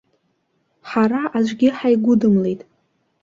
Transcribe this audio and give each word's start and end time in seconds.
Ҳара 0.89 1.21
аӡәгьы 1.37 1.69
ҳаигәыдымлеит! 1.77 2.61